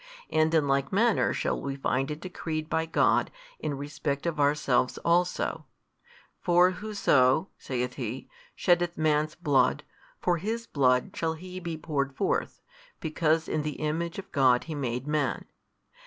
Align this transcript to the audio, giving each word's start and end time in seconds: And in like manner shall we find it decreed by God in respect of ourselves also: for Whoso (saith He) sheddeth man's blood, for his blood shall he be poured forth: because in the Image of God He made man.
And 0.31 0.51
in 0.55 0.67
like 0.67 0.91
manner 0.91 1.31
shall 1.31 1.61
we 1.61 1.75
find 1.75 2.09
it 2.09 2.21
decreed 2.21 2.71
by 2.71 2.87
God 2.87 3.29
in 3.59 3.77
respect 3.77 4.25
of 4.25 4.39
ourselves 4.39 4.97
also: 5.05 5.67
for 6.39 6.71
Whoso 6.71 7.49
(saith 7.59 7.93
He) 7.97 8.27
sheddeth 8.55 8.97
man's 8.97 9.35
blood, 9.35 9.83
for 10.19 10.37
his 10.37 10.65
blood 10.65 11.15
shall 11.15 11.33
he 11.35 11.59
be 11.59 11.77
poured 11.77 12.15
forth: 12.15 12.61
because 12.99 13.47
in 13.47 13.61
the 13.61 13.75
Image 13.77 14.17
of 14.17 14.31
God 14.31 14.63
He 14.63 14.73
made 14.73 15.05
man. 15.05 15.45